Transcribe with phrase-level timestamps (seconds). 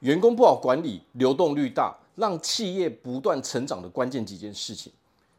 [0.00, 4.92] 员工不好管理，流动率大，让企业不断成长的关键几件事情。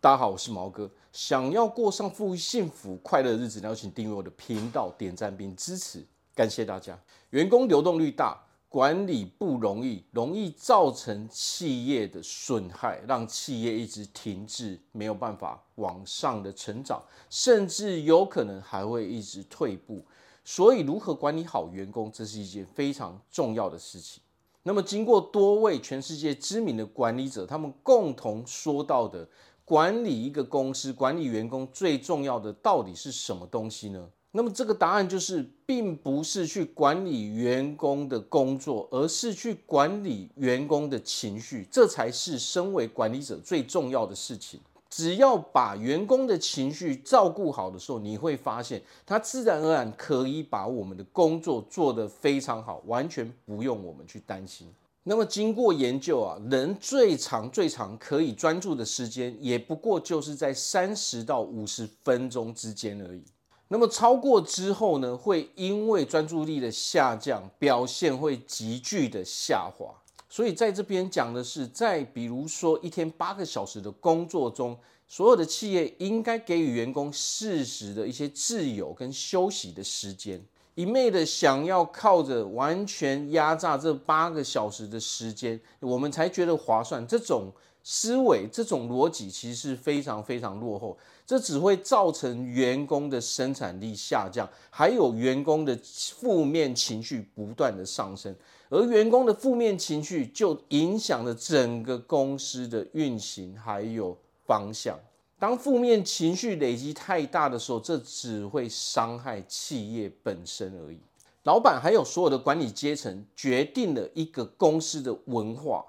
[0.00, 0.90] 大家好，我是毛哥。
[1.12, 6.98] 想要过上富裕、幸福、快乐的日子，邀请订阅我的频道，点赞并支持，感谢大家。
[7.30, 20.04] 员工流动率大，管理不容易，容易造成企业的损害，让企业一直停滞，没有办法往上的成长，甚至有可能还会一直退步。
[20.44, 24.20] 所以，如何管理好员工，这是一件非常重要的事情。
[24.62, 29.28] 那么，经过多位全世界知名的管理者，他们共同说到的。
[29.64, 34.10] 管理一个公司，管理员工最重要的到底是什么东西呢？
[34.32, 44.58] 那么这个答案就是，并不是去管理员工的工作，而是去管理员工的情绪，这才是身为管理者最重要的事情。
[44.90, 54.66] 只要把员工的情绪照顾好的时候，你会发现，他自然而然可以把我们的工作做得非常好，完全不用我们去担心。
[55.04, 63.22] 那么经过研究啊，人最长最长可以专注的时间，也不过就是在三十到五十分钟之间而已。
[63.68, 69.94] 那么超过之后呢，会因为专注力的下降，表现会急剧的下滑。
[70.32, 74.78] 所以在这边讲的是，在比如说一天八个小时的工作中，
[75.08, 80.40] 所有的企业应该给予员工适时的一些自由跟休息的时间。
[80.76, 87.04] 一昧的想要靠着完全压榨这八个小时的时间，我们才觉得划算。
[87.08, 95.78] 这种思维、这种逻辑其实是非常非常落后，这只会造成员工的生产力下降，还有员工的
[96.18, 98.34] 负面情绪不断的上升，
[98.68, 104.98] 而员工的负面情绪就影响了整个公司的运行还有方向。
[105.38, 110.98] 当负面情绪累积太大的时候，这只会伤害企业本身而已。
[111.44, 115.82] 老板还有所有的管理阶层决定了一个公司的文化，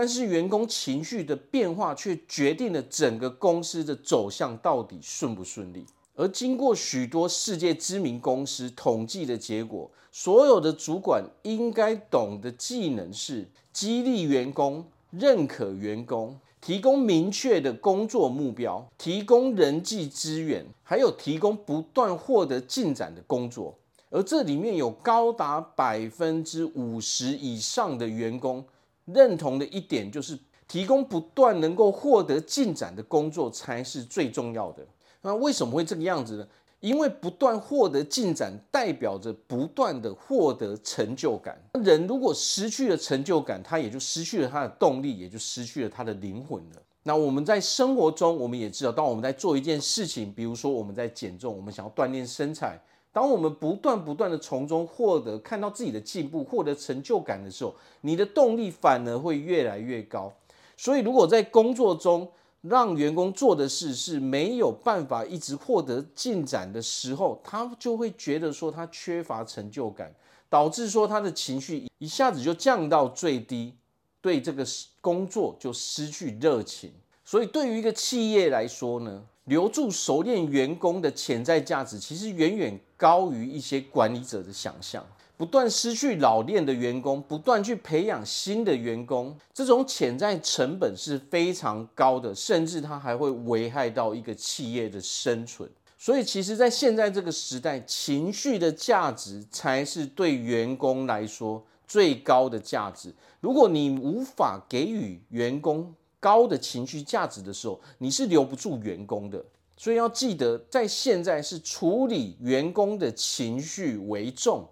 [0.00, 5.84] 但是员工情绪的变化却决定了整个公司的走向到底顺不顺利。
[6.14, 16.38] 而经过许多世界知名公司统计的结果，所有的主管应该懂的技能是激励员工、认可员工。
[16.60, 23.76] 提供明确的工作目标，提供人际资源，还有提供不断获得进展的工作。
[24.10, 28.64] 而这里面有高达百分之五十以上的员工
[29.14, 34.86] 认同的一点，就是提供不断能够获得进展的工作才是最重要的。
[35.22, 36.46] 那为什么会这个样子呢？
[36.80, 41.60] 因为不断获得进展，代表着不断的获得成就感。
[41.82, 46.82] 人如果失去了成就感，他也就失去了他的动力，也就失去了他的灵魂了。
[47.02, 52.80] 那我们在生活中，我们也知道，当我们在做一件事情，比如说我们在减重，我们想要锻炼身材，
[53.12, 60.32] 当我们不断不断的从中获得看到自己的进步，获得成就感的时候，你的动力反而会越来越高。
[60.76, 62.30] 所以，如果在工作中，
[62.62, 70.12] 让员工做的事是没有办法一直获得进展的时候，他就会觉得说他缺乏成就感，
[70.48, 73.74] 导致说他的情绪一下子就降到最低，
[74.20, 74.64] 对这个
[75.00, 76.92] 工作就失去热情。
[77.24, 85.04] 所以对于一个企业来说呢，留住熟练员工的潜在价值，其实远远高于一些管理者的想象。
[85.36, 95.70] 不断失去老练的员工，不断去培养新的员工，这种潜在成本是非常高的，甚至它还会危害到一个企业的生存。
[95.96, 103.14] 所以，其实，在现在这个时代，情绪的价值才是对员工来说最高的价值。
[103.40, 109.44] 如果你无法给予员工高的情绪价值的时候，你是留不住员工的。
[109.76, 114.66] 所以要记得，在现在是处理员工的情绪为重。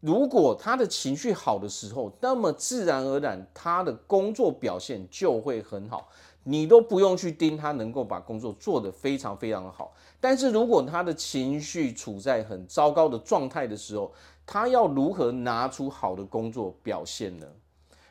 [0.00, 6.10] 如果他的情绪好的时候，那么自然而然他的工作表现就会很好，
[6.42, 9.94] 你都不用去盯他能够把工作做得非常非常好。
[10.20, 14.12] 但是如果他的情绪处在很糟糕的状态的时候，
[14.44, 17.46] 他要如何拿出好的工作表现呢？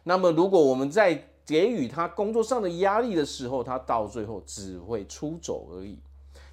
[0.04, 5.98] 那么如果我们在给予他工作上的压力的时候，他到最后只会出走而已。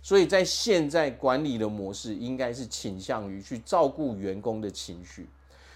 [0.03, 5.29] 所以在现在管理的模式，应该是倾向于去照顾员工的情绪。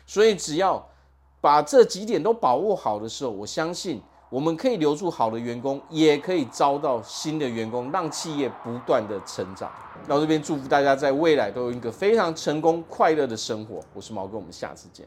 [0.07, 0.85] 所以只要
[1.41, 4.01] 把这几点都把握好的时候，我相信
[4.31, 9.71] 我们可以留住好的员工，也可以招到新的员工，让企业不断的成长。
[10.09, 13.81] 到这边祝福大家在未来都有一个非常成功快乐的生活。
[13.93, 15.07] 我是毛哥，我们下次见。